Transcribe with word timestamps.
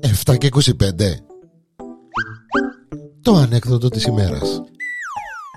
Εφτά 0.00 0.36
και 0.36 0.48
25 0.54 0.62
Το 3.22 3.34
ανέκδοτο 3.34 3.88
της 3.88 4.04
ημέρας 4.04 4.62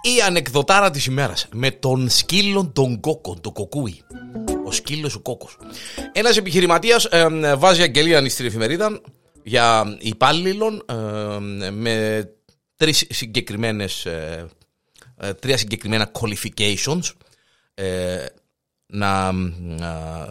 Η 0.01 0.21
ανεκδοτάρα 0.27 0.89
της 0.89 1.05
ημέρας 1.05 1.47
με 1.53 1.71
τον 1.71 2.09
σκύλο 2.09 2.71
τον 2.73 2.99
κόκκο, 2.99 3.37
το 3.41 3.51
κοκούι. 3.51 4.01
Ο 4.65 4.71
σκύλος 4.71 5.15
ο 5.15 5.19
κόκκος. 5.19 5.57
Ένας 6.11 6.37
επιχειρηματίας 6.37 7.05
ε, 7.05 7.55
βάζει 7.55 7.81
αγγελία 7.81 8.29
στην 8.29 8.45
εφημερίδα 8.45 9.01
για 9.43 9.97
υπάλληλων 9.99 10.85
ε, 10.89 11.69
με 11.69 12.25
τρεις 12.75 13.05
συγκεκριμένες, 13.09 14.05
ε, 14.05 14.45
ε, 15.17 15.33
τρία 15.33 15.57
συγκεκριμένα 15.57 16.11
qualifications 16.11 17.11
ε, 17.73 18.25
να, 18.91 19.31
να 19.31 20.25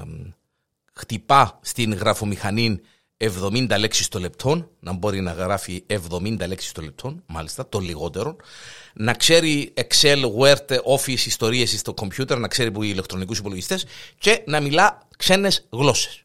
χτυπά 0.92 1.58
στην 1.62 1.94
γραφομηχανή 1.94 2.80
70 3.16 3.76
λέξεις 3.78 4.08
το 4.08 4.18
λεπτό, 4.18 4.70
να 4.80 4.92
μπορεί 4.92 5.20
να 5.20 5.32
γράφει 5.32 5.84
70 5.86 6.46
λέξεις 6.46 6.72
το 6.72 6.82
λεπτό, 6.82 7.16
μάλιστα, 7.26 7.68
το 7.68 7.78
λιγότερο, 7.78 8.36
να 8.94 9.14
ξέρει 9.14 9.72
Excel, 9.76 10.22
Word, 10.38 10.76
Office, 10.96 11.26
ιστορίες 11.26 11.78
στο 11.78 11.94
κομπιούτερ, 11.94 12.38
να 12.38 12.48
ξέρει 12.48 12.70
που 12.70 12.82
οι 12.82 12.88
ηλεκτρονικούς 12.92 13.38
υπολογιστές 13.38 13.86
και 14.18 14.42
να 14.46 14.60
μιλά 14.60 15.08
ξένες 15.16 15.66
γλώσσες. 15.70 16.22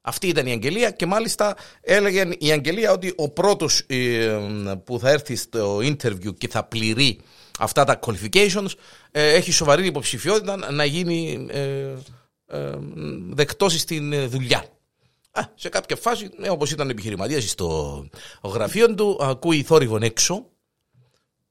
Αυτή 0.00 0.28
ήταν 0.28 0.46
η 0.46 0.50
αγγελία 0.50 0.90
και 0.90 1.06
μάλιστα 1.06 1.56
έλεγε 1.80 2.28
η 2.38 2.52
αγγελία 2.52 2.92
ότι 2.92 3.12
ο 3.16 3.28
πρώτος 3.28 3.82
ε, 3.86 4.38
που 4.84 4.98
θα 4.98 5.10
έρθει 5.10 5.36
στο 5.36 5.78
interview 5.78 6.36
και 6.38 6.48
θα 6.48 6.64
πληρεί 6.64 7.20
αυτά 7.58 7.84
τα 7.84 7.98
qualifications 8.02 8.70
ε, 9.10 9.34
έχει 9.34 9.52
σοβαρή 9.52 9.86
υποψηφιότητα 9.86 10.72
να 10.72 10.84
γίνει 10.84 11.46
ε, 11.50 11.94
δεκτός 13.30 13.80
στην 13.80 14.30
δουλειά. 14.30 14.64
Α, 15.30 15.42
σε 15.54 15.68
κάποια 15.68 15.96
φάση, 15.96 16.30
ε, 16.42 16.50
όπως 16.50 16.70
ήταν 16.70 16.90
επιχειρηματίας 16.90 17.50
στο 17.50 18.06
γραφείο 18.44 18.94
του, 18.94 19.18
ακούει 19.20 19.62
θόρυβον 19.62 20.02
έξω, 20.02 20.46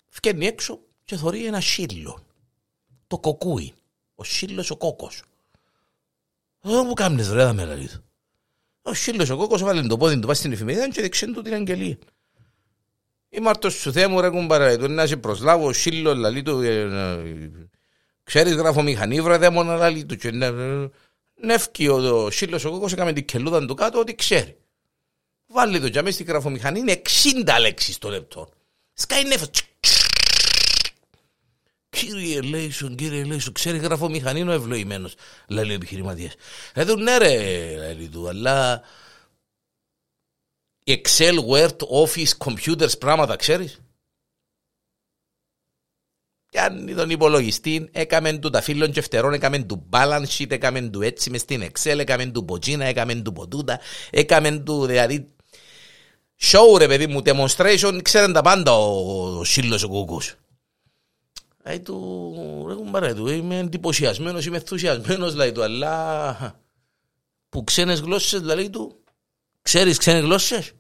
φκένει 0.10 0.46
έξω 0.46 0.80
και 1.06 1.16
θωρεί 1.16 1.46
ένα 1.46 1.62
σύλλο. 1.62 2.26
Το 3.08 3.20
κοκούι. 3.20 3.74
Ο 4.16 4.24
σύλλος 4.24 4.70
ο 4.70 4.78
κόκκος. 4.78 5.24
Δεν 6.62 6.84
μου 6.86 6.94
κάνεις 6.94 7.32
ρε, 7.32 7.54
με 7.54 7.66
λέει. 7.66 7.90
Ο 8.82 8.94
σύλλος 8.94 9.30
ο 9.30 9.38
κόκκος 9.38 9.64
βάλει 9.64 9.88
το 9.88 9.98
πόδι 9.98 10.20
του 10.20 10.26
πάει 10.26 10.36
στην 10.36 10.52
εφημερίδα 10.52 10.90
και 10.90 11.02
δεξιέν 11.02 11.34
του 11.34 11.42
την 11.42 11.54
αγγελία. 11.54 11.98
Η 13.30 13.40
Μάρτος 13.40 13.74
σου 13.74 13.92
Θεέ 13.92 14.08
μου 14.08 14.22
ρε 14.22 14.30
κουμπάρα, 14.30 14.78
του 14.78 14.88
να 14.88 15.06
σε 15.08 15.18
προσλάβω, 15.18 15.68
ο 15.68 15.74
σύλλο 15.74 16.16
λαλί 16.16 16.42
του, 16.42 16.62
ε, 16.62 16.80
ε, 16.80 17.20
ξέρεις 18.24 18.54
γράφω 18.54 18.82
μηχανή 18.82 19.22
βρε 19.22 19.38
δαίμονα 19.38 19.76
λαλί 19.76 20.06
του 20.06 20.16
και 20.16 20.32
νεύκει 21.36 21.88
ο 21.88 22.30
σύλλος 22.32 22.66
ο 22.66 22.72
κόκκος 22.72 22.94
έκαμε 22.94 23.14
την 23.14 23.26
κελούδα 23.26 23.66
του 23.66 23.76
κάτω 23.76 24.00
ότι 24.00 24.16
ξέρει. 24.16 24.58
Βάλει 25.48 25.80
το 25.80 25.90
τζαμί 25.90 26.12
στην 26.12 26.26
γραφομηχανή, 26.26 26.80
είναι 26.80 27.02
60 27.46 27.60
λέξεις 27.60 27.98
το 27.98 28.10
λεπτό. 28.10 28.50
Σκάει 28.94 29.24
νέφος. 29.24 29.50
Κύριε 31.90 32.42
Λέισον, 32.42 32.96
κύριε 32.96 33.24
Λέισον, 33.24 33.54
ξέρεις 33.54 33.82
γραφομηχανή 33.82 34.40
είναι 34.40 34.50
ο 34.50 34.54
ευλογημένος, 34.54 35.14
λέει 35.48 35.70
ο 35.70 35.74
επιχειρηματίας. 35.74 36.34
Εδώ 36.74 36.96
ναι 36.96 37.18
ρε, 37.18 37.36
λέει 37.94 38.10
του, 38.12 38.28
αλλά 38.28 38.82
Excel, 40.88 41.36
Word, 41.50 41.78
Office, 42.04 42.32
Computers, 42.38 43.00
πράγματα 43.00 43.36
ξέρεις; 43.36 43.82
Κάνει 46.52 46.94
τον 46.94 47.10
υπολογιστή, 47.10 47.90
έκαμε 47.92 48.38
του 48.38 48.50
τα 48.50 48.62
φίλων 48.62 48.92
και 48.92 49.02
φτερών, 49.02 49.34
έκαμε 49.34 49.60
του 49.60 49.90
balance 49.90 50.28
sheet, 50.38 50.52
έκαμε 50.52 50.82
του 50.82 51.02
έτσι 51.02 51.30
μες 51.30 51.42
στην 51.42 51.64
Excel, 51.64 51.98
έκαμε 51.98 52.26
του 52.26 52.46
ποτσίνα, 52.46 52.86
έκαμε 52.86 53.16
του 53.16 53.34
ποτούτα, 53.34 53.80
έκαμε 54.10 54.60
του 54.60 54.86
δηλαδή 54.86 55.32
show 56.40 56.78
ρε 56.78 56.88
παιδί 56.88 57.08
μου, 57.08 57.22
demonstration, 57.26 58.00
ξέρουν 58.02 58.34
τα 58.34 58.42
πάντα 58.42 58.72
ο, 58.72 59.38
ο 59.40 59.44
σύλλος 59.44 59.84
ο 59.84 59.88
κουκούς. 59.88 60.36
Λέει 61.66 61.80
του, 61.80 62.66
ρε 62.68 62.74
κουμπάρε 62.74 63.14
του, 63.14 63.28
είμαι 63.28 63.58
εντυπωσιασμένος, 63.58 64.46
είμαι 64.46 64.58
ενθουσιασμένος, 64.58 65.36
λέει 65.36 65.52
του, 65.52 65.64
αλλά 65.64 66.62
που 67.50 67.64
ξένες 67.64 68.00
γλώσσες, 68.00 68.42
λέει 68.42 68.70
του, 68.70 69.04
ξέρεις 69.68 69.98
ξένες 69.98 70.22
γλώσσες; 70.22 70.74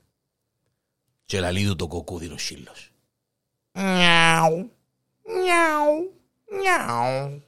Και 1.25 1.39
λέει 1.39 1.65
του 1.65 1.75
το 1.75 1.87
κοκκούδι 1.87 2.27
ο 2.27 2.37
σύλλος. 2.37 2.91
Νιάου. 3.71 4.71
Νιάου, 5.23 6.13
νιάου. 6.61 7.43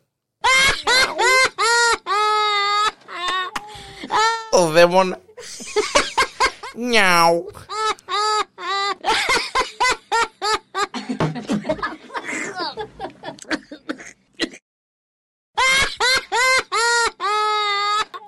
Ο 4.52 4.70
δαίμονα. 4.70 5.22
Νιάου. 6.76 7.46